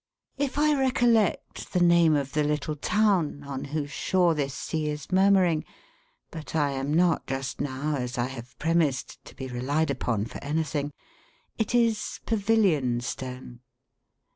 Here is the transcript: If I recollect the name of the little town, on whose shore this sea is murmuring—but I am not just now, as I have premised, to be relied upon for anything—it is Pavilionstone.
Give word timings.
If 0.39 0.57
I 0.57 0.73
recollect 0.75 1.73
the 1.73 1.79
name 1.79 2.15
of 2.15 2.31
the 2.33 2.43
little 2.43 2.75
town, 2.75 3.43
on 3.43 3.65
whose 3.65 3.91
shore 3.91 4.33
this 4.33 4.55
sea 4.55 4.87
is 4.87 5.11
murmuring—but 5.11 6.55
I 6.55 6.71
am 6.71 6.91
not 6.91 7.27
just 7.27 7.61
now, 7.61 7.97
as 7.97 8.17
I 8.17 8.25
have 8.25 8.57
premised, 8.57 9.23
to 9.25 9.35
be 9.35 9.45
relied 9.47 9.91
upon 9.91 10.25
for 10.25 10.43
anything—it 10.43 11.75
is 11.75 12.19
Pavilionstone. 12.25 13.59